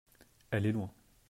[0.49, 0.89] Elle est loin.